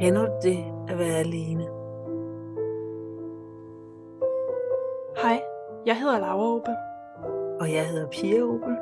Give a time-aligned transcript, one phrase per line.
[0.00, 1.64] Kender du det at være alene?
[5.22, 5.42] Hej,
[5.86, 6.74] jeg hedder Laura Opel,
[7.60, 8.76] Og jeg hedder Pia Opel.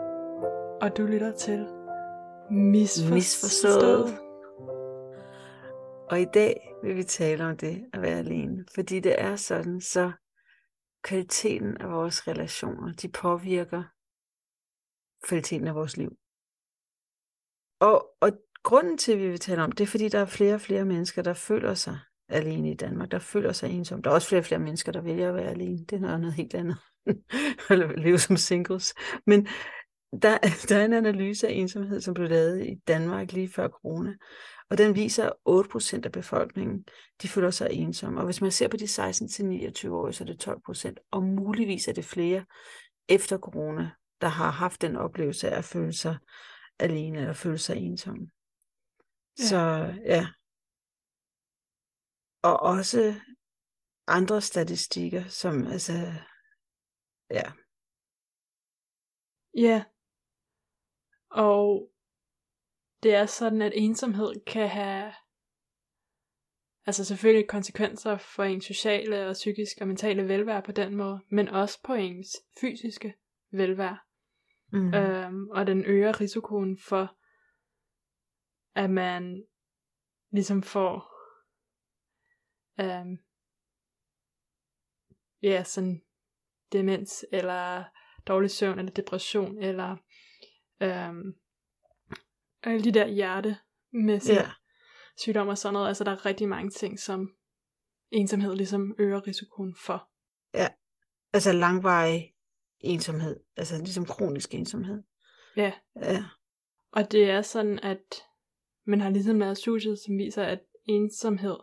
[0.83, 1.67] og du lytter til
[2.51, 3.15] Misforstået.
[3.15, 4.19] Misforstået.
[6.11, 8.65] Og i dag vil vi tale om det at være alene.
[8.75, 10.13] Fordi det er sådan, så
[11.03, 13.83] kvaliteten af vores relationer, de påvirker
[15.29, 16.11] kvaliteten af vores liv.
[17.81, 18.33] Og, og
[18.63, 20.85] grunden til, at vi vil tale om det, er, fordi der er flere og flere
[20.85, 24.03] mennesker, der føler sig alene i Danmark, der føler sig ensomme.
[24.03, 25.79] Der er også flere og flere mennesker, der vælger at være alene.
[25.79, 26.77] Det er noget, noget helt andet.
[27.71, 28.95] Eller leve som singles.
[29.27, 29.49] Men
[30.23, 30.39] der,
[30.69, 34.15] der er en analyse af ensomhed, som blev lavet i Danmark lige før corona.
[34.71, 36.85] Og den viser, at 8% af befolkningen,
[37.23, 38.21] de føler sig ensomme.
[38.21, 41.09] Og hvis man ser på de 16-29 år, så er det 12%.
[41.11, 42.45] Og muligvis er det flere
[43.09, 46.17] efter corona, der har haft den oplevelse af at føle sig
[46.79, 48.31] alene eller føle sig ensomme.
[49.39, 49.45] Ja.
[49.45, 49.59] Så
[50.05, 50.27] ja.
[52.43, 53.15] Og også
[54.07, 55.93] andre statistikker, som altså,
[57.31, 57.53] ja,
[59.55, 59.85] Ja.
[61.31, 61.91] Og
[63.03, 65.13] det er sådan, at ensomhed kan have
[66.87, 71.49] altså selvfølgelig konsekvenser for ens sociale og psykiske og mentale velvære på den måde, men
[71.49, 73.15] også på ens fysiske
[73.51, 73.99] velvære.
[74.73, 74.95] Mm.
[74.95, 77.17] Øhm, og den øger risikoen for,
[78.75, 79.45] at man
[80.31, 81.19] ligesom får
[82.81, 83.19] øhm,
[85.43, 86.03] ja, sådan
[86.73, 87.85] demens, eller
[88.27, 89.97] dårlig søvn, eller depression, eller
[90.83, 91.35] øhm,
[92.63, 94.43] alle de der hjertemæssige ja.
[94.43, 94.53] yeah.
[95.17, 95.89] sygdomme og sådan noget.
[95.89, 97.31] Altså der er rigtig mange ting, som
[98.11, 100.11] ensomhed ligesom øger risikoen for.
[101.33, 102.35] Altså langvarig
[102.81, 105.03] ensomhed, altså ligesom kronisk ensomhed.
[105.57, 106.25] Ja, Ja,
[106.93, 108.23] Og det er sådan, at
[108.87, 111.57] man har ligesom lavet studiet, som viser, at ensomhed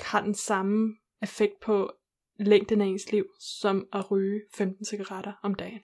[0.00, 1.92] har den samme effekt på
[2.38, 5.80] længden af ens liv, som at ryge 15 cigaretter om dagen.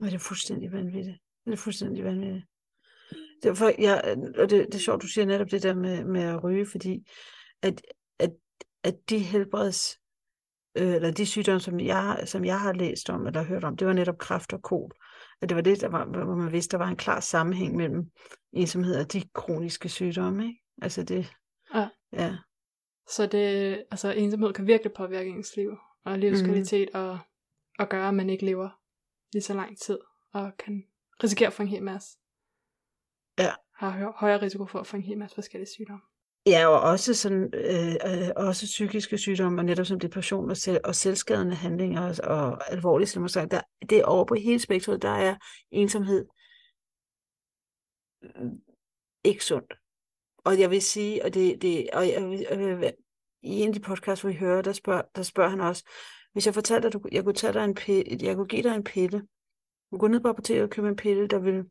[0.00, 1.18] og det er fuldstændig vanvittigt.
[1.44, 2.44] Det er fuldstændig vanvittigt.
[3.42, 6.44] Derfor, jeg, og det, det er sjovt, du siger netop det der med, med at
[6.44, 7.06] ryge, fordi
[7.62, 7.82] at,
[8.18, 8.30] at,
[8.82, 9.99] at de helbreds,
[10.78, 13.86] øh, eller de sygdomme, som jeg, som jeg har læst om, eller hørt om, det
[13.86, 14.90] var netop kræft og kol.
[15.40, 18.10] At det var det, der var, hvor man vidste, der var en klar sammenhæng mellem
[18.52, 20.46] ensomhed og de kroniske sygdomme.
[20.46, 20.60] Ikke?
[20.82, 21.32] Altså det,
[21.74, 21.88] Ja.
[22.12, 22.36] ja.
[23.08, 25.70] Så det, altså ensomhed kan virkelig påvirke ens liv
[26.04, 27.00] og livskvalitet mm.
[27.00, 27.18] og,
[27.78, 28.68] og gøre, at man ikke lever
[29.32, 29.98] lige så lang tid
[30.32, 30.82] og kan
[31.24, 32.18] risikere at få en hel masse.
[33.38, 33.52] Ja.
[33.76, 36.02] Har hø- højere risiko for at få en hel masse forskellige sygdomme.
[36.46, 40.80] Ja, og også, sådan, øh, øh, også psykiske sygdomme, og netop som depression og, selv,
[40.84, 43.50] og selvskadende handlinger og, og alvorlige selvmordsang.
[43.50, 45.36] Der, det er over på hele spektret, der er
[45.70, 46.26] ensomhed
[48.22, 48.60] mm,
[49.24, 49.74] ikke sundt.
[50.44, 52.92] Og jeg vil sige, og, det, det, og jeg, vil- øh,
[53.42, 55.84] i en af de podcasts, vi hører, der spørger, der spørger han også,
[56.32, 58.62] hvis jeg fortalte dig, at du, jeg kunne, tage dig en pille, jeg kunne give
[58.62, 59.26] dig en pille, du
[59.90, 61.64] kunne gå ned på apoteket og købe en pille, der vil,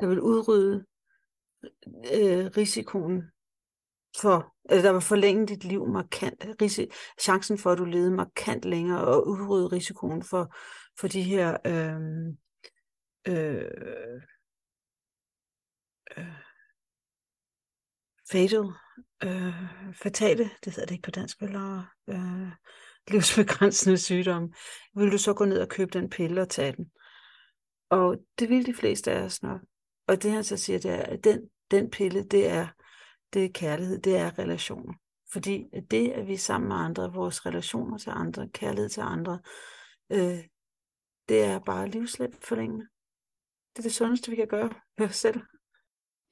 [0.00, 0.84] der vil udrydde
[2.14, 3.22] øh, risikoen
[4.20, 6.86] for, altså der var forlænge dit liv markant, risi,
[7.20, 10.56] chancen for, at du levede markant længere, og udrydde risikoen for,
[11.00, 12.00] for de her øh,
[13.28, 13.70] øh,
[16.16, 16.26] øh,
[18.30, 18.64] fatal,
[19.24, 19.54] øh,
[20.02, 22.52] fatale, det hedder det ikke på dansk, eller øh,
[23.08, 24.52] livsbegrænsende sygdomme,
[24.94, 26.90] vil du så gå ned og købe den pille og tage den.
[27.90, 29.60] Og det vil de fleste af os nok.
[30.10, 32.68] Og det han så siger, det er, at den, den pille, det er,
[33.32, 34.94] det er kærlighed, det er relationer.
[35.32, 39.40] Fordi det, at vi er sammen med andre, vores relationer til andre, kærlighed til andre,
[40.12, 40.44] øh,
[41.28, 42.88] det er bare livslæbt forlængende.
[43.72, 45.40] Det er det sundeste, vi kan gøre ved os selv.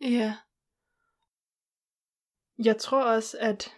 [0.00, 0.36] Ja.
[2.64, 3.74] Jeg tror også, at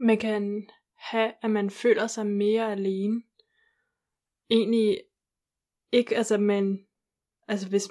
[0.00, 3.22] man kan have, at man føler sig mere alene.
[4.50, 5.04] Egentlig
[5.92, 6.86] ikke, altså man,
[7.48, 7.88] altså hvis,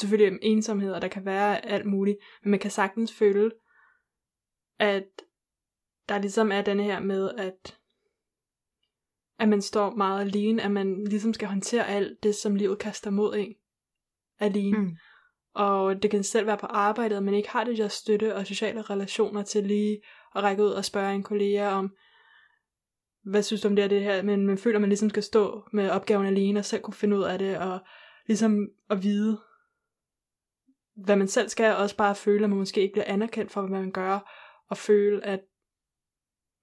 [0.00, 3.50] selvfølgelig ensomhed, og der kan være alt muligt, men man kan sagtens føle,
[4.78, 5.06] at
[6.08, 7.78] der ligesom er denne her med, at
[9.38, 13.10] at man står meget alene, at man ligesom skal håndtere alt det, som livet kaster
[13.10, 13.54] mod en
[14.38, 14.78] alene.
[14.78, 14.96] Mm.
[15.54, 18.82] Og det kan selv være på arbejdet, man ikke har det der støtte og sociale
[18.82, 20.00] relationer til lige
[20.34, 21.96] at række ud og spørge en kollega om,
[23.24, 25.22] hvad synes du om det her, det her, men man føler, at man ligesom skal
[25.22, 27.78] stå med opgaven alene og selv kunne finde ud af det, og
[28.26, 29.40] ligesom at vide,
[30.96, 33.60] hvad man selv skal, og også bare føle, at man måske ikke bliver anerkendt for,
[33.60, 34.18] hvad man gør,
[34.68, 35.40] og føle, at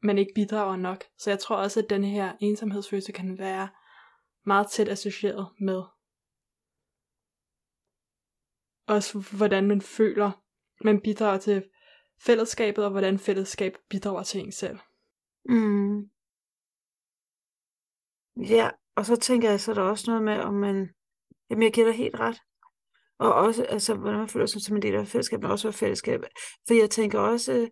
[0.04, 1.04] man ikke bidrager nok.
[1.18, 3.70] Så jeg tror også, at den her ensomhedsfølelse kan være
[4.46, 5.84] meget tæt associeret med
[8.88, 10.32] også hvordan man føler,
[10.84, 11.70] man bidrager til
[12.20, 14.80] fællesskabet, og hvordan fællesskab bidrager til en selv.
[15.46, 16.10] Mm.
[18.38, 20.90] Ja, og så tænker jeg, så er der også noget med, om man,
[21.50, 22.42] jamen jeg giver dig helt ret,
[23.20, 25.74] og også, altså, hvordan man føler sig som en del af fællesskab, men også være
[25.74, 26.24] fællesskab.
[26.68, 27.70] For jeg tænker også,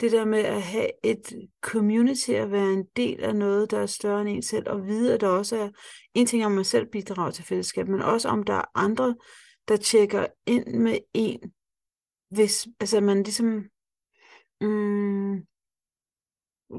[0.00, 3.86] det der med at have et community, at være en del af noget, der er
[3.86, 5.70] større end en selv, og vide, at der også er
[6.14, 9.16] en ting, om man selv bidrager til fællesskab, men også om der er andre,
[9.68, 11.52] der tjekker ind med en,
[12.30, 13.64] hvis altså man ligesom,
[14.60, 15.46] mm,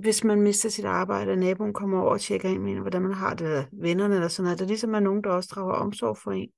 [0.01, 3.01] hvis man mister sit arbejde, og naboen kommer over og tjekker ind med en, hvordan
[3.01, 5.73] man har det, eller vennerne eller sådan noget, der ligesom er nogen, der også drager
[5.73, 6.49] omsorg for en.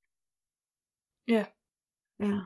[1.30, 1.46] Ja.
[2.20, 2.40] Ja.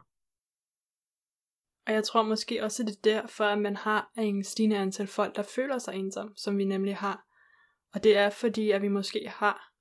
[1.88, 5.36] Og jeg tror måske også, det er derfor, at man har en stigende antal folk,
[5.36, 7.26] der føler sig ensom, som vi nemlig har.
[7.94, 9.72] Og det er fordi, at vi måske har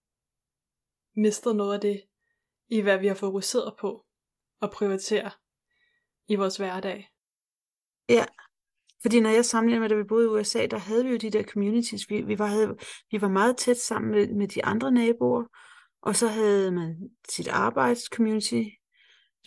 [1.17, 2.03] mistet noget af det,
[2.69, 4.07] i hvad vi har fokuseret på
[4.61, 5.31] og prioritere
[6.29, 7.09] i vores hverdag.
[8.09, 8.25] Ja,
[9.03, 11.31] fordi når jeg sammenligner med, da vi boede i USA, der havde vi jo de
[11.31, 12.11] der communities.
[12.11, 12.77] Vi, vi, var, havde,
[13.11, 15.45] vi var meget tæt sammen med, med de andre naboer,
[16.03, 18.63] og så havde man sit arbejdscommunity,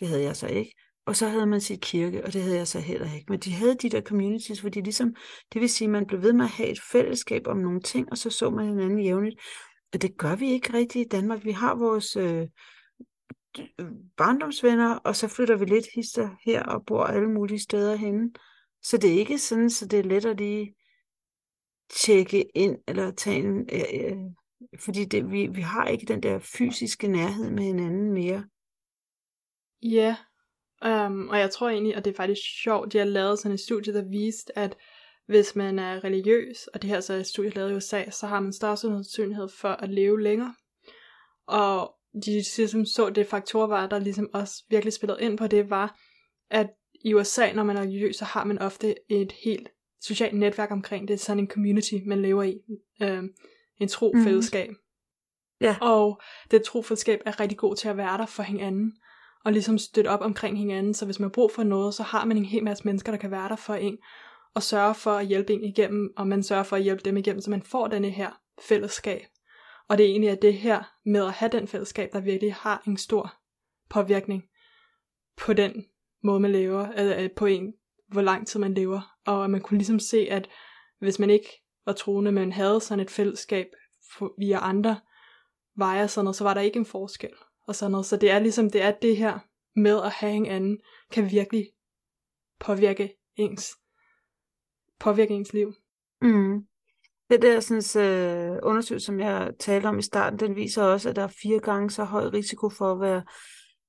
[0.00, 0.72] det havde jeg så ikke,
[1.06, 3.26] og så havde man sit kirke, og det havde jeg så heller ikke.
[3.28, 5.14] Men de havde de der communities, hvor de ligesom,
[5.52, 8.08] det vil sige, at man blev ved med at have et fællesskab om nogle ting,
[8.10, 9.40] og så så man hinanden jævnligt.
[9.92, 11.44] Og det gør vi ikke rigtigt i Danmark.
[11.44, 12.46] Vi har vores øh,
[13.80, 18.30] øh, barndomsvenner, og så flytter vi lidt hister her og bor alle mulige steder henne.
[18.82, 20.74] Så det er ikke sådan, så det er let at lige
[21.90, 24.16] tjekke ind, eller tage en, øh, øh,
[24.80, 28.44] fordi det, vi, vi har ikke den der fysiske nærhed med hinanden mere.
[29.90, 30.16] Ja,
[30.84, 33.60] um, og jeg tror egentlig, og det er faktisk sjovt, de har lavet sådan et
[33.60, 34.76] studie, der viste, at
[35.26, 38.26] hvis man er religiøs, og det her så er et studie lavet i USA, så
[38.26, 40.54] har man større sandsynlighed for at leve længere.
[41.46, 41.94] Og
[42.24, 45.98] de ligesom så det faktorer var, der ligesom også virkelig spillede ind på det, var,
[46.50, 46.70] at
[47.04, 49.68] i USA, når man er religiøs, så har man ofte et helt
[50.00, 51.20] socialt netværk omkring det.
[51.20, 52.60] Sådan en community, man lever i.
[53.02, 53.22] Øh,
[53.78, 54.68] en trofællesskab.
[54.68, 54.76] Mm.
[55.60, 55.76] Ja.
[55.80, 58.92] Og det trofællesskab er rigtig god til at være der for hinanden.
[59.46, 60.94] Og ligesom støtte op omkring hinanden.
[60.94, 63.18] Så hvis man har brug for noget, så har man en hel masse mennesker, der
[63.18, 63.98] kan være der for en.
[64.54, 66.12] Og sørge for at hjælpe en igennem.
[66.16, 68.30] Og man sørger for at hjælpe dem igennem, så man får denne her
[68.68, 69.20] fællesskab.
[69.88, 72.82] Og det er egentlig at det her med at have den fællesskab, der virkelig har
[72.86, 73.34] en stor
[73.90, 74.44] påvirkning
[75.36, 75.84] på den
[76.22, 77.74] måde, man lever, eller på en,
[78.08, 79.16] hvor lang tid man lever.
[79.26, 80.48] Og at man kunne ligesom se, at
[80.98, 81.48] hvis man ikke
[81.84, 83.66] var troende, men havde sådan et fællesskab
[84.38, 85.00] via andre
[85.76, 87.32] veje og sådan noget, så var der ikke en forskel.
[87.66, 88.06] Og sådan noget.
[88.06, 89.38] Så det er ligesom, det er det her
[89.76, 90.78] med at have en anden,
[91.12, 91.70] kan virkelig
[92.60, 93.70] påvirke ens,
[95.00, 95.72] påvirke ens liv.
[96.22, 96.66] Mm.
[97.30, 101.16] Det der sådan, øh, undersøgelse, som jeg talte om i starten, den viser også, at
[101.16, 103.22] der er fire gange så høj risiko for at være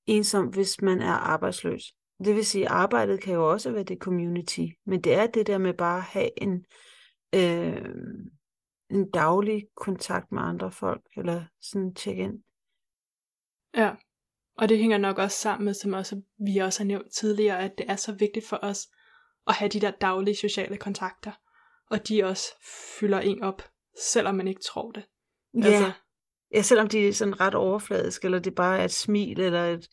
[0.05, 1.93] ensom, hvis man er arbejdsløs.
[2.25, 5.47] Det vil sige, at arbejdet kan jo også være det community, men det er det
[5.47, 6.65] der med bare at have en,
[7.35, 7.85] øh,
[8.89, 12.43] en daglig kontakt med andre folk, eller sådan check-in.
[13.77, 13.91] Ja,
[14.57, 17.77] og det hænger nok også sammen med, som også, vi også har nævnt tidligere, at
[17.77, 18.87] det er så vigtigt for os
[19.47, 21.31] at have de der daglige sociale kontakter,
[21.89, 22.45] og de også
[22.99, 23.61] fylder en op,
[24.13, 25.05] selvom man ikke tror det.
[25.53, 25.91] Ja, altså,
[26.53, 29.89] ja selvom de er sådan ret overfladiske, eller det bare er et smil, eller et,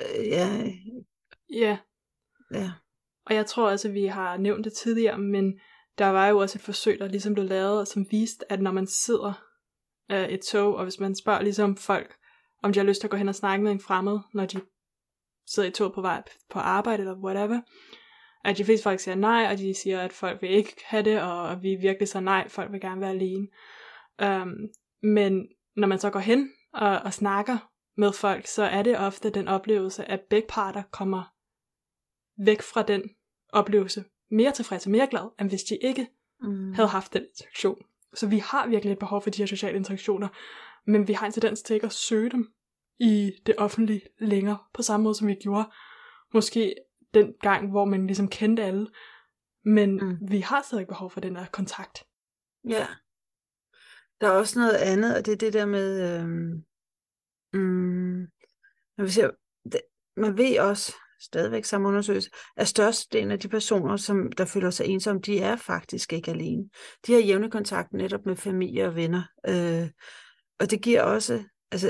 [0.00, 0.64] øh, ja,
[1.52, 1.78] Ja.
[2.54, 2.72] Ja.
[3.26, 5.60] Og jeg tror også, at vi har nævnt det tidligere, men
[5.98, 8.86] der var jo også et forsøg, der ligesom blev lavet, som viste, at når man
[8.86, 9.32] sidder
[10.10, 12.16] øh, et tog, og hvis man spørger ligesom folk,
[12.62, 14.60] om de har lyst til at gå hen og snakke med en fremmed, når de
[15.46, 17.60] sidder i tog på vej på arbejde eller whatever,
[18.44, 21.20] at de fleste folk siger nej, og de siger, at folk vil ikke have det,
[21.22, 23.48] og vi virkelig så nej, folk vil gerne være alene.
[24.22, 24.54] Um,
[25.02, 27.58] men når man så går hen og, og snakker
[27.96, 31.32] med folk, så er det ofte den oplevelse, at begge parter kommer
[32.44, 33.02] væk fra den
[33.48, 36.08] oplevelse mere tilfreds og mere glad, end hvis de ikke
[36.40, 36.72] mm.
[36.72, 37.78] havde haft den interaktion.
[38.14, 40.28] Så vi har virkelig et behov for de her sociale interaktioner,
[40.86, 42.52] men vi har en tendens til ikke at søge dem
[42.98, 45.70] i det offentlige længere, på samme måde som vi gjorde
[46.34, 46.74] måske
[47.14, 48.86] den gang, hvor man ligesom kendte alle,
[49.64, 50.18] men mm.
[50.30, 52.04] vi har stadig behov for den der kontakt.
[52.68, 52.86] Ja.
[54.20, 56.64] Der er også noget andet, og det er det der med, øhm,
[57.52, 58.26] mm,
[59.72, 59.80] det,
[60.16, 64.86] man ved også, stadigvæk samme undersøgelse, at størstedelen af de personer, som der føler sig
[64.86, 66.68] ensomme, de er faktisk ikke alene.
[67.06, 69.22] De har jævne kontakt netop med familie og venner.
[69.48, 69.90] Øh,
[70.62, 71.88] og det giver også, altså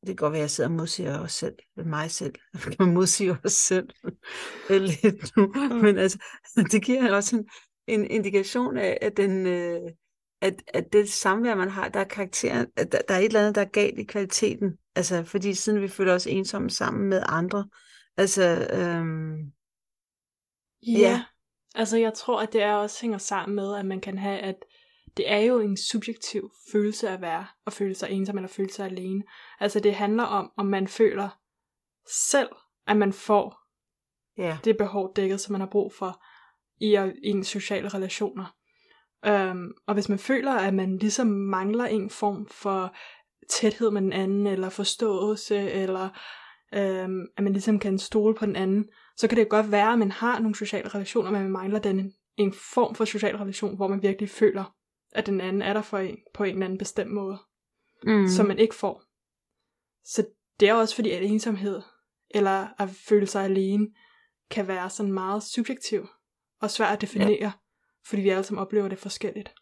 [0.00, 2.34] det kan godt være, at jeg sidder og modsiger os selv, mig selv,
[2.78, 3.88] man modsiger os selv
[4.70, 5.76] lidt nu, mm.
[5.76, 6.18] men altså,
[6.72, 7.48] det giver også en,
[7.86, 9.80] en indikation af, at den, øh,
[10.40, 13.40] at, at det samvær, man har, der er karakteren, at der, der er et eller
[13.40, 17.22] andet, der er galt i kvaliteten, altså fordi siden vi føler os ensomme sammen med
[17.26, 17.68] andre,
[18.18, 19.52] Altså, øhm,
[20.86, 20.98] Ja.
[20.98, 21.24] ja.
[21.74, 24.56] Altså jeg tror, at det er også hænger sammen med, at man kan have, at
[25.18, 28.86] det er jo en subjektiv følelse at være, og føle sig ensom eller føle sig
[28.86, 29.22] alene.
[29.60, 31.28] Altså det handler om, om man føler
[32.30, 32.48] selv,
[32.86, 33.60] at man får
[34.38, 34.58] ja.
[34.64, 36.22] det behov dækket, som man har brug for
[36.80, 38.54] i, i ens sociale relationer.
[39.28, 42.94] Um, og hvis man føler, at man ligesom mangler en form for
[43.50, 46.08] tæthed med den anden, eller forståelse, eller
[46.72, 49.98] um, at man ligesom kan stole på den anden, så kan det godt være, at
[49.98, 53.88] man har nogle sociale relationer, men man mangler den, en form for social relation, hvor
[53.88, 54.74] man virkelig føler,
[55.12, 57.38] at den anden er der for en på en eller anden bestemt måde,
[58.06, 58.28] mm.
[58.28, 59.02] som man ikke får.
[60.04, 60.26] Så
[60.60, 61.82] det er også fordi, at ensomhed,
[62.30, 63.88] eller at føle sig alene,
[64.50, 66.06] kan være sådan meget subjektiv
[66.60, 67.52] og svært at definere, ja.
[68.06, 69.54] fordi vi alle sammen oplever det forskelligt.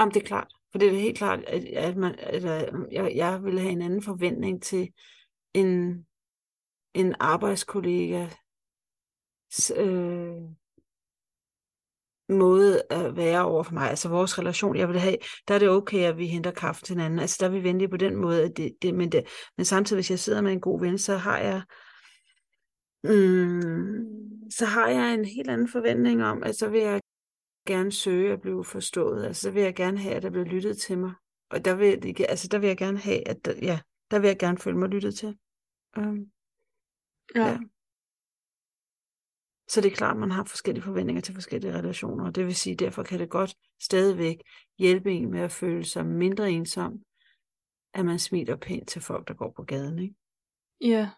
[0.00, 0.52] Jamen, det er klart.
[0.72, 2.44] For det er helt klart, at, at man, at,
[2.92, 4.92] jeg, jeg vil have en anden forventning til
[5.54, 6.02] en,
[6.94, 8.28] en arbejdskollega
[9.76, 10.42] øh,
[12.32, 13.90] måde at være over for mig.
[13.90, 15.16] Altså vores relation, jeg vil have,
[15.48, 17.18] der er det okay, at vi henter kaffe til hinanden.
[17.18, 18.42] Altså der er vi venlige på den måde.
[18.42, 19.24] At det, det, men, det,
[19.56, 21.62] men samtidig, hvis jeg sidder med en god ven, så har jeg
[23.04, 27.00] mm, så har jeg en helt anden forventning om, at så vil jeg
[27.66, 29.24] gerne søge at blive forstået.
[29.24, 31.12] Altså så vil jeg gerne have, at der bliver lyttet til mig.
[31.50, 34.38] Og der vil, altså, der vil jeg gerne have, at der, ja, der vil jeg
[34.38, 35.38] gerne føle mig lyttet til.
[35.96, 36.26] Um,
[37.34, 37.46] ja.
[37.46, 37.58] ja.
[39.72, 42.56] Så det er klart, at man har forskellige forventninger til forskellige relationer, og det vil
[42.56, 44.42] sige, derfor kan det godt stadigvæk
[44.78, 47.02] hjælpe en med at føle sig mindre ensom,
[47.94, 50.14] at man smiler pænt til folk, der går på gaden, ikke?
[50.80, 51.10] Ja.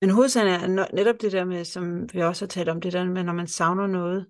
[0.00, 3.04] Men hovedsagen er netop det der med, som vi også har talt om, det der
[3.04, 4.26] med, når man savner noget,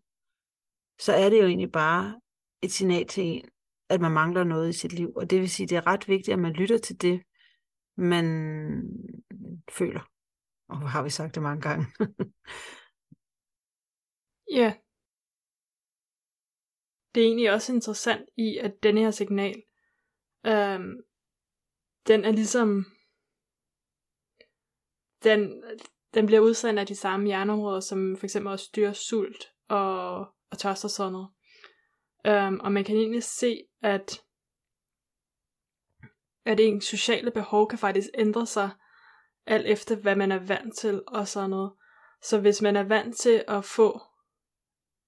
[1.01, 2.21] så er det jo egentlig bare
[2.63, 3.49] et signal til en,
[3.89, 5.13] at man mangler noget i sit liv.
[5.17, 7.23] Og det vil sige, det er ret vigtigt, at man lytter til det,
[7.97, 8.25] man
[9.71, 10.18] føler.
[10.69, 11.87] Og har vi sagt det mange gange.
[14.61, 14.75] ja.
[17.15, 19.63] Det er egentlig også interessant i, at denne her signal,
[20.47, 21.03] øhm,
[22.07, 22.85] den er ligesom,
[25.25, 25.65] den,
[26.15, 30.19] den bliver udsendt af de samme hjerneområder, som for eksempel også styrer sult og,
[30.51, 31.31] og tørst og sådan noget.
[32.27, 34.23] Øhm, og man kan egentlig se, at
[36.49, 38.71] at ens sociale behov kan faktisk ændre sig
[39.49, 41.73] alt efter hvad man er vant til og sådan noget.
[42.23, 44.01] Så hvis man er vant til at få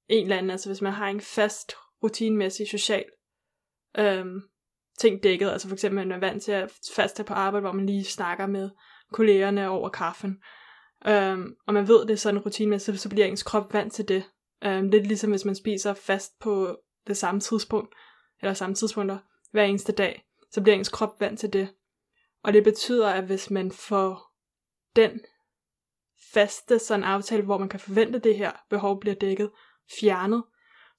[0.09, 3.05] en eller anden, altså hvis man har en fast rutinemæssig social
[3.99, 4.43] øhm,
[4.99, 7.87] ting dækket, altså for eksempel man er vant til at fast på arbejde, hvor man
[7.87, 8.71] lige snakker med
[9.13, 10.39] kollegerne over kaffen,
[11.07, 14.25] øhm, og man ved det er sådan rutinemæssigt, så bliver ens krop vant til det.
[14.65, 17.95] Øhm, lidt ligesom hvis man spiser fast på det samme tidspunkt,
[18.41, 19.19] eller samme tidspunkter
[19.51, 21.69] hver eneste dag, så bliver ens krop vant til det.
[22.43, 24.30] Og det betyder, at hvis man får
[24.97, 25.21] den
[26.33, 29.51] faste sådan aftale, hvor man kan forvente, at det her behov bliver dækket,
[30.01, 30.45] fjernet,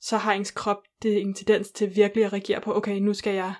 [0.01, 3.33] så har ens krop det en tendens til virkelig at reagere på, okay, nu skal
[3.33, 3.53] jeg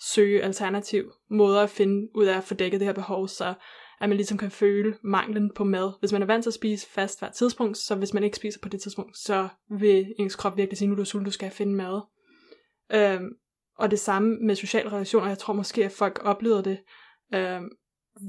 [0.00, 3.54] søge alternativ måder at finde ud af at få dækket det her behov, så
[4.00, 5.92] at man ligesom kan føle manglen på mad.
[6.00, 8.60] Hvis man er vant til at spise fast hvert tidspunkt, så hvis man ikke spiser
[8.62, 9.48] på det tidspunkt, så
[9.78, 12.00] vil ens krop virkelig sige, nu er du sulten, du skal finde mad.
[12.92, 13.28] Øhm,
[13.78, 15.28] og det samme med sociale relationer.
[15.28, 16.78] Jeg tror måske, at folk oplevede det
[17.34, 17.70] øhm,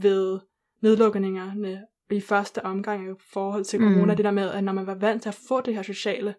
[0.02, 0.40] ved
[0.84, 4.16] nedlukningerne i første omgang i forhold til corona, mm.
[4.16, 6.36] det der med, at når man var vant til at få det her sociale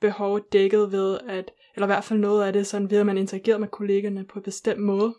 [0.00, 3.18] behov dækket ved, at, eller i hvert fald noget af det, sådan ved at man
[3.18, 5.14] interagerede med kollegerne på en bestemt måde,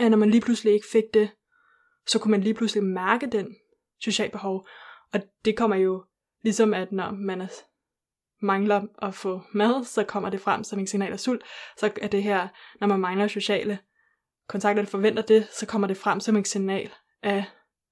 [0.00, 1.30] at når man lige pludselig ikke fik det,
[2.06, 3.56] så kunne man lige pludselig mærke den
[4.00, 4.66] sociale behov,
[5.12, 6.04] og det kommer jo
[6.42, 7.48] ligesom, at når man er,
[8.40, 11.44] mangler at få mad, så kommer det frem som en signal af sult,
[11.76, 12.48] så er det her,
[12.80, 13.78] når man mangler sociale
[14.48, 16.90] kontakter, eller forventer det, så kommer det frem som en signal
[17.22, 17.44] af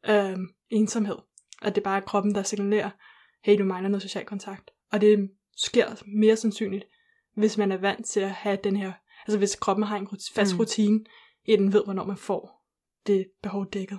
[0.08, 0.38] øh,
[0.70, 1.16] ensomhed.
[1.62, 2.90] At det bare er kroppen, der signalerer,
[3.44, 4.70] hey, du mangler noget social kontakt.
[4.92, 6.84] Og det sker mere sandsynligt,
[7.34, 8.92] hvis man er vant til at have den her,
[9.26, 10.58] altså hvis kroppen har en fast mm.
[10.60, 11.04] rutine,
[11.44, 12.66] i den ved, hvornår man får
[13.06, 13.98] det behov dækket.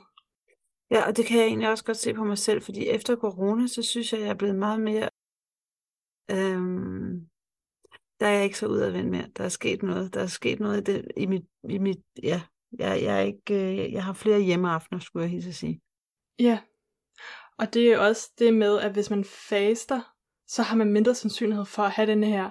[0.92, 3.68] Ja, og det kan jeg egentlig også godt se på mig selv, fordi efter corona,
[3.68, 5.10] så synes jeg, jeg er blevet meget mere,
[6.32, 7.30] øhm,
[8.20, 9.30] der er jeg ikke så udadvendt mere.
[9.38, 10.14] Der er sket noget.
[10.14, 12.42] Der er sket noget i, det, i mit, i mit ja,
[12.80, 15.82] jeg, jeg, er ikke, øh, jeg har flere hjemmeaftener, skulle jeg helt sige.
[16.40, 16.60] Ja,
[17.60, 20.02] og det er også det med, at hvis man faster,
[20.48, 22.50] så har man mindre sandsynlighed for at have den her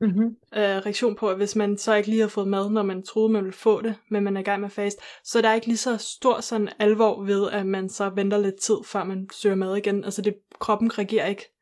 [0.00, 0.36] mm-hmm.
[0.54, 3.32] øh, reaktion på, at hvis man så ikke lige har fået mad, når man troede,
[3.32, 5.54] man ville få det, men man er i gang med at fast, så der er
[5.54, 9.28] ikke lige så stor sådan alvor ved, at man så venter lidt tid, før man
[9.32, 10.04] søger mad igen.
[10.04, 11.52] Altså det, kroppen reagerer ikke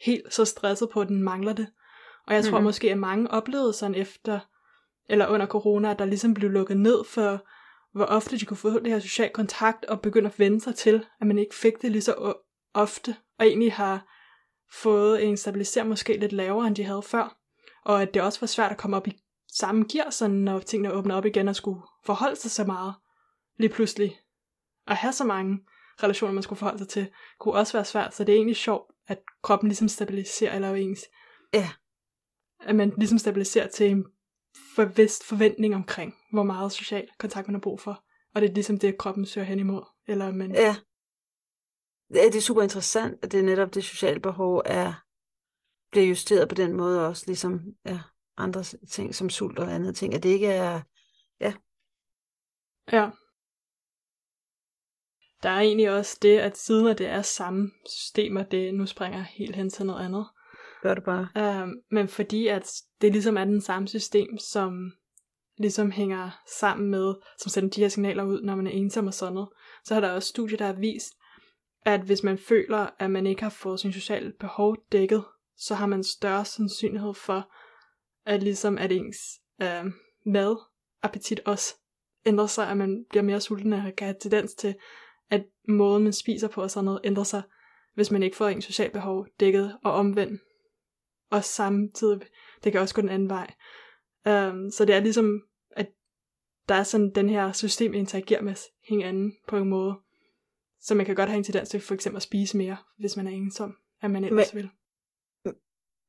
[0.00, 1.66] helt så stresset på, at den mangler det.
[2.26, 2.64] Og jeg tror mm-hmm.
[2.64, 4.40] måske, at mange oplevede sådan efter,
[5.08, 7.46] eller under corona, at der ligesom blev lukket ned for
[7.96, 11.06] hvor ofte de kunne få det her social kontakt og begynde at vende sig til,
[11.20, 12.34] at man ikke fik det lige så
[12.74, 14.06] ofte, og egentlig har
[14.72, 17.38] fået en stabiliser måske lidt lavere, end de havde før.
[17.84, 19.22] Og at det også var svært at komme op i
[19.52, 22.94] samme gear, sådan når tingene åbner op igen og skulle forholde sig så meget
[23.58, 24.20] lige pludselig.
[24.86, 25.58] At have så mange
[26.02, 28.14] relationer, man skulle forholde sig til, kunne også være svært.
[28.14, 31.00] Så det er egentlig sjovt, at kroppen ligesom stabiliserer, eller ens.
[31.54, 31.70] Ja.
[32.60, 34.04] At man ligesom stabiliserer til en
[34.74, 38.04] forvist forventning omkring, hvor meget social kontakt man har brug for.
[38.34, 39.82] Og det er ligesom det, kroppen søger hen imod.
[40.08, 40.54] Eller man...
[40.54, 40.76] Ja.
[42.08, 44.92] Det er super interessant, at det er netop det sociale behov er
[45.90, 48.00] bliver justeret på den måde også, ligesom ja,
[48.36, 50.80] andre ting som sult og andet ting, at det ikke er,
[51.40, 51.54] ja.
[52.92, 53.10] Ja.
[55.42, 59.22] Der er egentlig også det, at siden at det er samme systemer, det nu springer
[59.22, 60.26] helt hen til noget andet.
[60.86, 61.28] Gør det bare.
[61.36, 64.92] Uh, men fordi at det ligesom er den samme system, som
[65.58, 69.14] ligesom hænger sammen med, som sender de her signaler ud, når man er ensom og
[69.14, 69.48] sådan noget,
[69.84, 71.12] så har der også studier, der har vist,
[71.82, 75.24] at hvis man føler, at man ikke har fået sin sociale behov dækket,
[75.56, 77.52] så har man større sandsynlighed for,
[78.26, 79.16] at ligesom at ens
[79.62, 79.84] øh,
[80.26, 81.74] madappetit også
[82.26, 84.74] ændrer sig, at man bliver mere sulten og kan have tendens til,
[85.30, 87.42] at måden man spiser på og sådan noget ændrer sig,
[87.94, 90.40] hvis man ikke får ens sociale behov dækket og omvendt.
[91.30, 92.20] Og samtidig,
[92.64, 93.54] det kan også gå den anden vej.
[94.26, 95.88] Um, så det er ligesom, at
[96.68, 98.54] der er sådan den her system interagerer med
[98.88, 99.94] hinanden på en måde.
[100.80, 103.26] Så man kan godt have en tendens til for eksempel at spise mere, hvis man
[103.26, 104.70] er ensom, at man ellers Men, vil.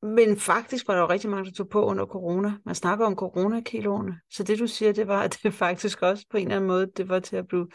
[0.02, 2.52] Men faktisk var der jo rigtig mange, der tog på under corona.
[2.64, 4.20] Man snakker om coronakiloene.
[4.30, 6.90] Så det du siger, det var, at det faktisk også på en eller anden måde,
[6.96, 7.68] det var til at blive...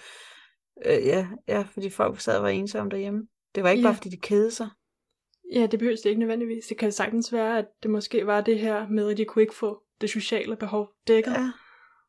[0.85, 3.27] Øh, ja, ja, fordi folk sad og var ensomme derhjemme.
[3.55, 3.87] Det var ikke ja.
[3.87, 4.69] bare, fordi de kedede sig.
[5.53, 6.65] Ja, det behøves det ikke nødvendigvis.
[6.65, 9.55] Det kan sagtens være, at det måske var det her med, at de kunne ikke
[9.55, 11.31] få det sociale behov dækket.
[11.31, 11.51] Ja.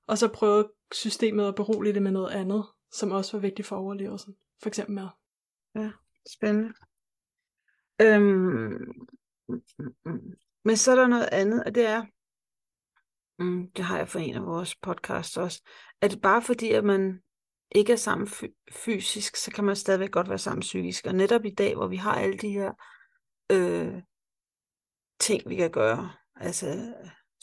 [0.07, 3.77] Og så prøvede systemet at berolige det med noget andet, som også var vigtigt for
[3.77, 4.37] overlevelsen.
[4.63, 5.09] For eksempel mad.
[5.75, 5.91] Ja,
[6.37, 6.75] spændende.
[8.03, 8.93] Øhm.
[10.65, 12.05] Men så er der noget andet, og det er,
[13.39, 15.63] mm, det har jeg for en af vores podcasts også,
[16.01, 17.21] at bare fordi, at man
[17.75, 18.29] ikke er sammen
[18.73, 21.07] fysisk, så kan man stadigvæk godt være sammen psykisk.
[21.07, 22.73] Og netop i dag, hvor vi har alle de her
[23.53, 24.03] øh,
[25.21, 26.95] ting, vi kan gøre, altså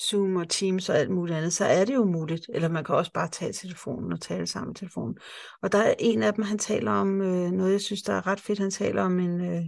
[0.02, 2.46] Zoom og Teams og alt muligt andet, så er det jo muligt.
[2.54, 5.18] Eller man kan også bare tage telefonen og tale sammen med telefonen.
[5.62, 8.28] Og der er en af dem, han taler om øh, noget, jeg synes, der er
[8.28, 8.60] ret fedt.
[8.60, 9.64] Han taler om en, øh,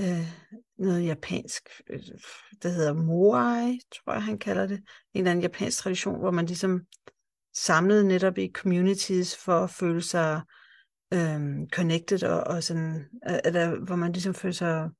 [0.00, 0.26] øh,
[0.78, 2.00] noget japansk, øh,
[2.62, 4.78] der hedder moai, tror jeg han kalder det.
[4.78, 6.80] En eller anden japansk tradition, hvor man ligesom
[7.56, 10.40] samlede netop i communities for at føle sig
[11.14, 11.40] øh,
[11.72, 14.90] connected og, og sådan, øh, eller hvor man ligesom føler sig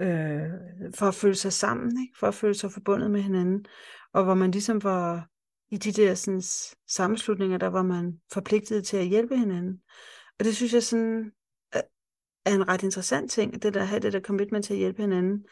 [0.00, 0.50] øh,
[0.94, 2.18] for at føle sig sammen, ikke?
[2.18, 3.66] for at føle sig forbundet med hinanden,
[4.12, 5.28] og hvor man ligesom var
[5.70, 6.42] i de der sådan,
[6.88, 9.82] sammenslutninger, der var man forpligtet til at hjælpe hinanden.
[10.38, 11.32] Og det synes jeg sådan,
[12.44, 15.02] er en ret interessant ting, det der at have det der commitment til at hjælpe
[15.02, 15.46] hinanden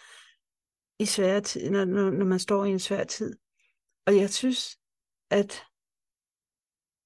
[0.98, 3.36] i svære tid, når, når, når man står i en svær tid.
[4.06, 4.78] Og jeg synes,
[5.30, 5.64] at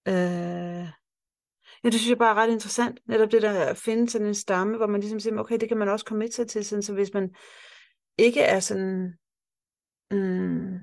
[0.08, 0.88] øh,
[1.86, 4.34] ja, det synes jeg bare er ret interessant, netop det der at finde sådan en
[4.34, 6.94] stamme, hvor man ligesom siger, okay, det kan man også komme sig til, sådan, så
[6.94, 7.34] hvis man
[8.18, 9.18] ikke er sådan,
[10.10, 10.78] mm,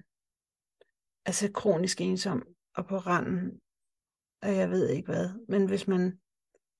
[1.26, 2.44] altså kronisk ensom
[2.76, 3.62] og på randen,
[4.42, 6.20] og jeg ved ikke hvad, men hvis man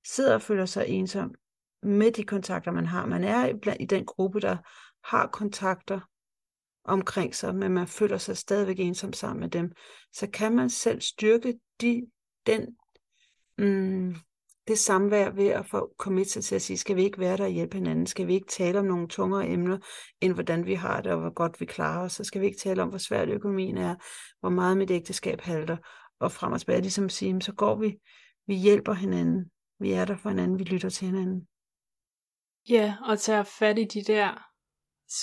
[0.06, 1.34] sidder og føler sig ensom,
[1.82, 3.06] med de kontakter, man har.
[3.06, 4.56] Man er blandt i den gruppe, der
[5.04, 6.00] har kontakter
[6.84, 9.72] omkring sig, men man føler sig stadigvæk ensom sammen med dem,
[10.12, 12.06] så kan man selv styrke de,
[12.46, 12.76] den,
[13.58, 14.14] mm,
[14.68, 17.44] det samvær ved at få commit sig til at sige, skal vi ikke være der
[17.44, 18.06] og hjælpe hinanden?
[18.06, 19.78] Skal vi ikke tale om nogle tungere emner,
[20.20, 22.12] end hvordan vi har det, og hvor godt vi klarer os?
[22.12, 23.94] Så skal vi ikke tale om, hvor svært økonomien er,
[24.40, 25.76] hvor meget mit ægteskab halter,
[26.20, 27.96] og frem og tilbage, ligesom sige, så går vi,
[28.46, 31.48] vi hjælper hinanden, vi er der for hinanden, vi lytter til hinanden.
[32.68, 34.50] Ja, og tager fat i de der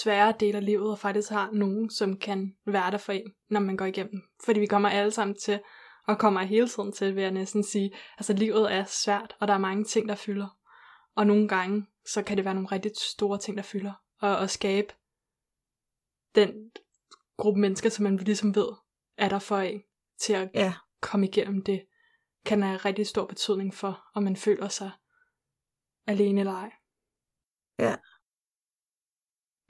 [0.02, 3.60] svære dele af livet, og faktisk har nogen, som kan være der for en, når
[3.60, 4.22] man går igennem.
[4.46, 5.60] Fordi vi kommer alle sammen til,
[6.08, 9.54] og kommer hele tiden til, vil jeg næsten sige, altså livet er svært, og der
[9.54, 10.58] er mange ting, der fylder.
[11.16, 13.94] Og nogle gange, så kan det være nogle rigtig store ting, der fylder.
[14.20, 14.94] Og at skabe
[16.36, 16.72] den
[17.38, 18.68] gruppe mennesker, som man ligesom ved,
[19.18, 19.82] er der for en,
[20.20, 20.74] til at ja.
[21.02, 21.86] komme igennem det,
[22.46, 24.92] kan have rigtig stor betydning for, om man føler sig
[26.08, 26.72] alene eller ej.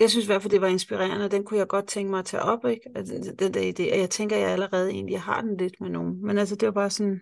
[0.02, 2.20] Jeg synes i hvert fald, det var inspirerende, og den kunne jeg godt tænke mig
[2.20, 2.86] at tage op, ikke?
[2.98, 3.86] Altså, den der idé.
[3.94, 6.14] Og jeg tænker, jeg allerede egentlig har den lidt med nogen.
[6.28, 7.18] Men altså, det var bare sådan...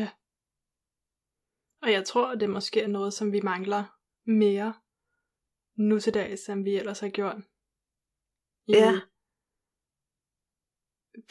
[0.00, 0.08] Ja.
[1.82, 3.82] Og jeg tror, det måske er noget, som vi mangler
[4.42, 4.70] mere
[5.88, 7.40] nu til dags, end vi ellers har gjort.
[8.68, 8.92] I, ja.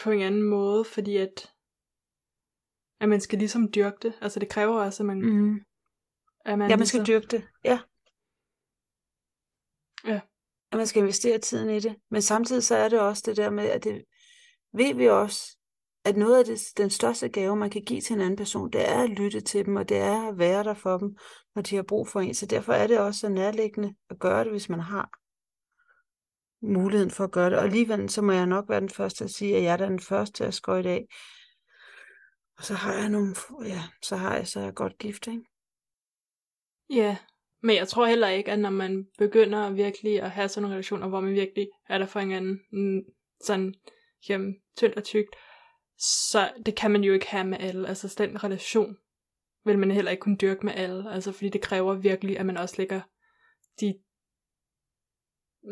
[0.02, 1.54] På en anden måde, fordi at
[3.02, 4.14] at man skal ligesom dyrke det.
[4.22, 5.56] Altså det kræver også, at man, Mm.
[6.46, 7.42] at man Ja, man skal ligesom, dyrke det.
[7.64, 7.80] Ja.
[10.08, 10.20] Ja.
[10.72, 11.96] At man skal investere tiden i det.
[12.12, 14.04] Men samtidig så er det også det der med, at det
[14.74, 15.58] ved vi også,
[16.06, 18.90] at noget af det, den største gave, man kan give til en anden person, det
[18.90, 21.18] er at lytte til dem, og det er at være der for dem,
[21.56, 22.34] når de har brug for en.
[22.34, 25.10] Så derfor er det også så nærliggende at gøre det, hvis man har
[26.62, 27.58] muligheden for at gøre det.
[27.58, 30.00] Og alligevel så må jeg nok være den første at sige, at jeg er den
[30.00, 31.08] første at skøjte af.
[32.58, 35.44] Og så har jeg nogle, ja, så har jeg så er jeg godt gift, ikke?
[36.90, 37.18] Ja,
[37.62, 41.08] men jeg tror heller ikke, at når man begynder virkelig at have sådan nogle relationer,
[41.08, 43.02] hvor man virkelig er der for hinanden, mm,
[43.42, 43.74] sådan
[44.30, 45.36] jamen, tyndt og tykt,
[45.98, 47.88] så det kan man jo ikke have med alle.
[47.88, 48.98] Altså den relation
[49.66, 52.58] vil man heller ikke kunne dyrke med alle, altså fordi det kræver virkelig, at man
[52.58, 53.02] også lægger
[53.82, 54.00] de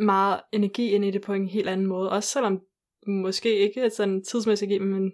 [0.02, 2.12] meget energi ind i det på en helt anden måde.
[2.12, 2.62] Også selvom
[3.08, 5.12] måske ikke er sådan tidsmæssigt energi, men,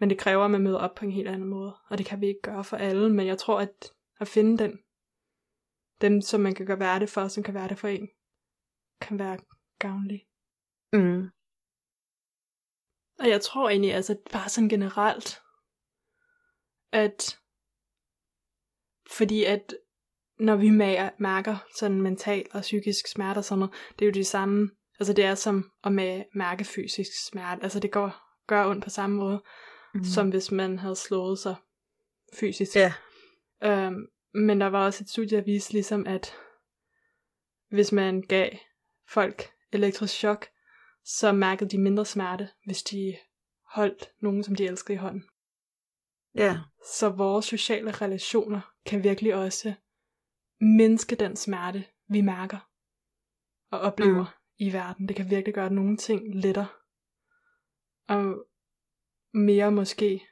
[0.00, 1.76] men det kræver, at man møder op på en helt anden måde.
[1.90, 4.78] Og det kan vi ikke gøre for alle, men jeg tror, at at finde den,
[6.00, 8.08] dem, som man kan gøre være det for, som kan være det for en,
[9.00, 9.38] kan være
[9.78, 10.26] gavnlig.
[10.92, 11.28] Mm.
[13.18, 15.42] Og jeg tror egentlig, altså bare sådan generelt,
[16.92, 17.38] at
[19.10, 19.74] fordi at
[20.38, 20.70] når vi
[21.18, 25.12] mærker sådan mental og psykisk smerte og sådan noget, det er jo det samme, altså
[25.12, 25.92] det er som at
[26.34, 29.42] mærke fysisk smerte, altså det går, gør ondt på samme måde,
[29.94, 30.04] mm.
[30.04, 31.56] som hvis man havde slået sig
[32.34, 32.76] fysisk.
[32.76, 32.94] Ja.
[33.62, 34.06] Øhm,
[34.36, 36.34] men der var også et studie, der viste ligesom, at
[37.68, 38.50] hvis man gav
[39.08, 40.46] folk elektrisk chok,
[41.04, 43.16] så mærkede de mindre smerte, hvis de
[43.64, 45.24] holdt nogen, som de elskede i hånden.
[46.34, 46.58] Ja.
[46.98, 49.74] Så vores sociale relationer kan virkelig også
[50.60, 52.70] mindske den smerte, vi mærker
[53.70, 54.66] og oplever mm.
[54.66, 55.08] i verden.
[55.08, 56.68] Det kan virkelig gøre nogle ting lettere
[58.08, 58.46] og
[59.34, 60.26] mere måske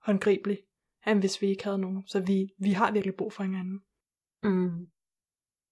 [0.00, 0.65] håndgribeligt,
[1.06, 2.06] end hvis vi ikke havde nogen.
[2.06, 3.80] Så vi, vi har virkelig brug for hinanden.
[4.42, 4.86] Mm.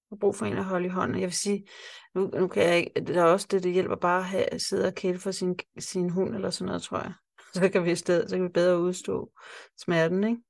[0.08, 1.20] har brug for en at holde i hånden.
[1.20, 1.68] Jeg vil sige,
[2.14, 4.86] nu, nu kan jeg ikke, der er også det, det hjælper bare at have, sidde
[4.86, 7.14] og kæle for sin, sin hund eller sådan noget, tror jeg.
[7.54, 9.32] Så kan vi i stedet, så kan vi bedre udstå
[9.78, 10.42] smerten, ikke?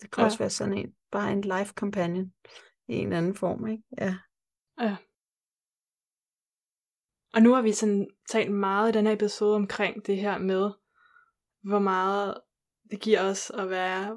[0.00, 0.24] Det kan ja.
[0.24, 2.32] Også være sådan en, bare en life companion
[2.88, 3.82] i en anden form, ikke?
[3.98, 4.16] Ja.
[4.80, 4.96] Ja.
[7.34, 10.70] Og nu har vi sådan talt meget i den her episode omkring det her med,
[11.62, 12.40] hvor meget
[12.90, 14.16] det giver os at være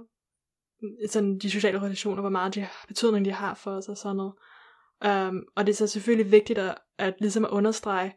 [0.81, 4.17] mm, sådan de sociale relationer, hvor meget de betydning de har for os og sådan
[4.17, 4.33] noget.
[5.05, 8.15] Um, og det er så selvfølgelig vigtigt at, at ligesom at understrege,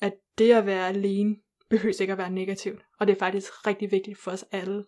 [0.00, 1.36] at det at være alene
[1.70, 2.82] behøver ikke at være negativt.
[2.98, 4.84] Og det er faktisk rigtig vigtigt for os alle.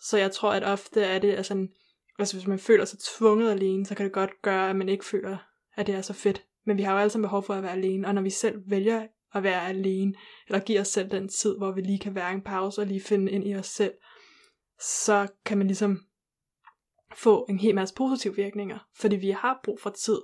[0.00, 1.66] Så jeg tror, at ofte er det, altså,
[2.18, 5.04] altså hvis man føler sig tvunget alene, så kan det godt gøre, at man ikke
[5.04, 5.36] føler,
[5.76, 6.44] at det er så fedt.
[6.66, 8.62] Men vi har jo alle sammen behov for at være alene, og når vi selv
[8.66, 10.14] vælger at være alene,
[10.46, 13.00] eller giver os selv den tid, hvor vi lige kan være en pause og lige
[13.00, 13.92] finde ind i os selv,
[14.80, 16.06] så kan man ligesom
[17.16, 20.20] få en hel masse positive virkninger, fordi vi har brug for tid,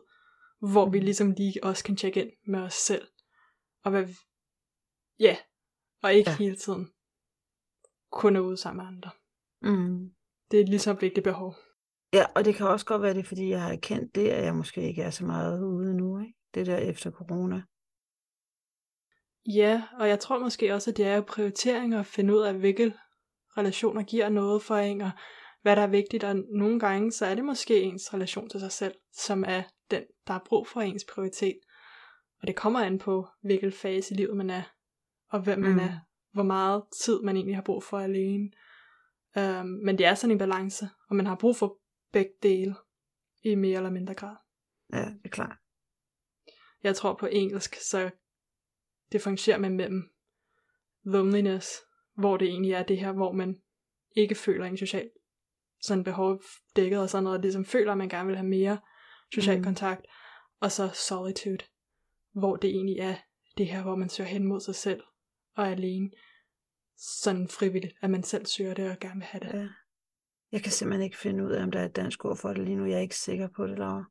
[0.61, 1.05] hvor vi Mhm.
[1.05, 3.09] ligesom lige også kan tjekke ind med os selv,
[3.85, 4.13] og hvad vi,
[5.19, 5.37] ja,
[6.03, 6.37] og ikke Ja.
[6.37, 6.93] hele tiden
[8.13, 9.11] kun er ude sammen med andre.
[9.63, 10.11] Mm.
[10.51, 11.55] Det er et lige så vigtigt behov.
[12.13, 14.55] Ja, og det kan også godt være det, fordi jeg har erkendt det, at jeg
[14.57, 16.35] måske ikke er så meget ude nu, ikke?
[16.55, 17.63] Det der efter corona.
[19.47, 22.55] Ja, og jeg tror måske også, at det er jo prioriteringer at finde ud af,
[22.55, 22.95] hvilke
[23.61, 25.11] relationer giver noget for en, og
[25.63, 28.73] hvad der er vigtigt, og nogle gange, så er det måske ens relation til sig
[28.73, 31.59] selv, som er den, der er brug for ens prioritet.
[32.41, 34.63] Og det kommer an på, hvilken fase i livet man er,
[35.29, 35.79] og hvem man Mm.
[35.79, 35.99] er,
[36.33, 38.51] hvor meget tid man egentlig har brug for alene.
[39.37, 41.79] Um, men det er sådan en balance, og man har brug for
[42.13, 42.75] begge dele
[43.43, 44.37] i mere eller mindre grad.
[44.93, 45.57] Ja, det er klart.
[46.83, 48.11] Jeg tror på engelsk, så
[49.13, 50.11] differentierer man mellem
[51.03, 51.81] loneliness,
[52.21, 53.57] hvor det egentlig er det her, hvor man
[54.17, 55.11] ikke føler en social
[55.83, 56.43] sådan behov
[56.77, 58.79] dækket og sådan noget, og ligesom føler, at man gerne vil have mere
[59.35, 59.65] social Mm.
[59.65, 60.07] kontakt,
[60.61, 61.65] og så solitude,
[62.33, 63.17] hvor det egentlig er
[63.59, 65.03] det her, hvor man søger hen mod sig selv
[65.57, 66.11] og er alene,
[66.97, 69.59] sådan frivilligt, at man selv søger det og gerne vil have det.
[69.59, 69.69] Ja.
[70.53, 72.65] Jeg kan simpelthen ikke finde ud af, om der er et dansk ord for det
[72.65, 72.85] lige nu.
[72.85, 74.05] Jeg er ikke sikker på det, Laura.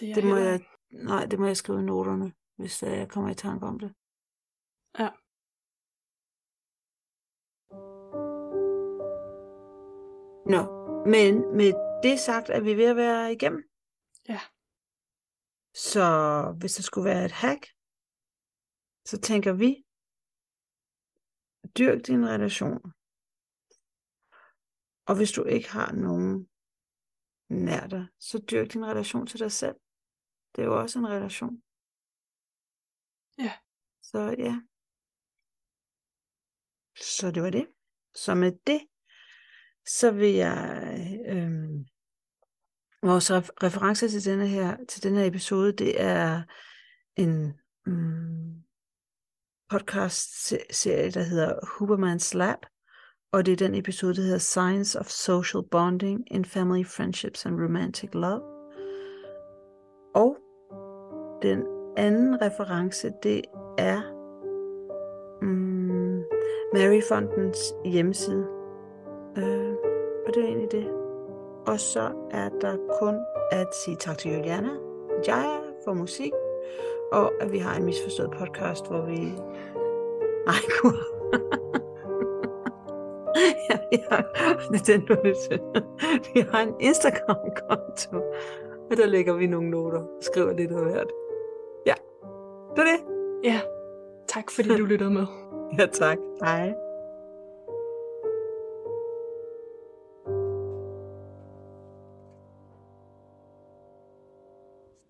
[0.00, 0.60] Det, er Det må heller- jeg,
[0.90, 3.94] nej, det må jeg skrive i noterne, hvis øh, jeg kommer i tanke om det.
[4.98, 5.08] Ja.
[10.52, 10.60] Nå,
[11.14, 13.62] men med det sagt, er vi ved at være igennem.
[14.28, 14.40] Ja.
[15.74, 16.06] Så
[16.58, 17.62] hvis der skulle være et hack,
[19.10, 19.70] så tænker vi,
[21.78, 22.80] dyrk din relation.
[25.08, 26.48] Og hvis du ikke har nogen
[27.66, 29.76] nær dig, så dyrk din relation til dig selv.
[30.52, 31.62] Det er jo også en relation.
[33.38, 33.52] Ja.
[34.02, 34.54] Så ja.
[36.96, 37.66] Så det var det.
[38.14, 38.80] Så med det,
[39.86, 41.18] så vil jeg...
[41.28, 41.84] Øh,
[43.04, 46.42] vores ref- reference til denne her til denne her episode, det er
[47.16, 47.52] en
[47.86, 48.54] mm,
[49.70, 52.58] podcast-serie, der hedder Huberman's Lab,
[53.32, 57.54] og det er den episode, der hedder Science of Social Bonding in Family Friendships and
[57.54, 58.42] Romantic Love.
[60.14, 60.36] Og
[61.42, 61.62] den
[61.96, 63.42] anden reference, det
[63.78, 64.00] er
[65.42, 66.18] mm,
[66.74, 68.53] Mary Fondens hjemmeside.
[70.34, 70.90] Og det er egentlig det.
[71.66, 73.14] Og så er der kun
[73.50, 74.70] at sige tak til Juliana,
[75.26, 76.32] Jaya for musik,
[77.12, 79.16] og at vi har en misforstået podcast, hvor vi...
[80.46, 80.98] Ej, gud.
[83.70, 84.22] ja, vi har...
[84.72, 85.14] Det er den, du
[86.34, 88.16] Vi har en Instagram-konto,
[88.90, 91.12] og der lægger vi nogle noter og skriver lidt af hvert.
[91.86, 91.94] Ja,
[92.76, 93.00] det er det.
[93.44, 93.60] Ja,
[94.28, 95.26] tak fordi du lyttede med.
[95.78, 96.18] ja, tak.
[96.44, 96.83] Hej.